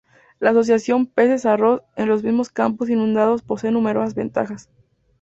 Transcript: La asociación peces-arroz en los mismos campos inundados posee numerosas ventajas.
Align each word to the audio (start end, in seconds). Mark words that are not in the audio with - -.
La 0.39 0.49
asociación 0.49 1.05
peces-arroz 1.05 1.83
en 1.95 2.09
los 2.09 2.23
mismos 2.23 2.49
campos 2.49 2.89
inundados 2.89 3.43
posee 3.43 3.69
numerosas 3.69 4.15
ventajas. 4.15 4.67